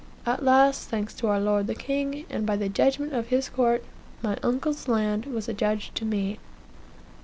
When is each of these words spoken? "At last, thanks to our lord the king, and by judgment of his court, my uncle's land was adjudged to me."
"At 0.25 0.41
last, 0.43 0.89
thanks 0.89 1.13
to 1.13 1.27
our 1.27 1.39
lord 1.39 1.67
the 1.67 1.75
king, 1.75 2.25
and 2.27 2.43
by 2.43 2.57
judgment 2.69 3.13
of 3.13 3.27
his 3.27 3.49
court, 3.49 3.83
my 4.23 4.35
uncle's 4.41 4.87
land 4.87 5.27
was 5.27 5.47
adjudged 5.47 5.93
to 5.97 6.05
me." 6.05 6.39